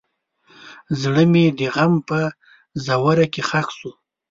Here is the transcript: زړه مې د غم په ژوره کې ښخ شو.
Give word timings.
زړه 1.01 1.23
مې 1.31 1.45
د 1.59 1.61
غم 1.75 1.93
په 2.07 2.19
ژوره 2.83 3.25
کې 3.33 3.41
ښخ 3.49 3.67
شو. 3.77 3.91